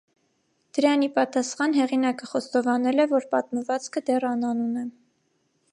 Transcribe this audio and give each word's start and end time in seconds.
Դրան 0.77 1.03
ի 1.07 1.09
պատասխան՝ 1.17 1.75
հեղինակը 1.81 2.31
խոստովանել 2.31 3.03
է, 3.05 3.07
որ 3.15 3.29
պատմվածքը 3.35 4.05
դեռ 4.11 4.27
անանուն 4.31 4.83
է։ 4.87 4.91